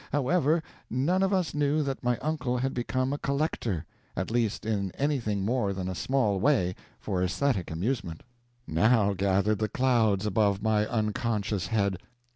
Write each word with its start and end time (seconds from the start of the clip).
However, 0.11 0.63
none 0.89 1.21
of 1.21 1.31
us 1.31 1.53
knew 1.53 1.83
that 1.83 2.03
my 2.03 2.17
uncle 2.23 2.57
had 2.57 2.73
become 2.73 3.13
a 3.13 3.19
collector, 3.19 3.85
at 4.15 4.31
least 4.31 4.65
in 4.65 4.89
anything 4.97 5.45
more 5.45 5.73
than 5.73 5.87
a 5.87 5.93
small 5.93 6.39
way, 6.39 6.73
for 6.99 7.21
esthetic 7.21 7.69
amusement. 7.69 8.23
Now 8.65 9.13
gathered 9.13 9.59
the 9.59 9.69
clouds 9.69 10.25
above 10.25 10.63
my 10.63 10.87
unconscious 10.87 11.67
head. 11.67 11.99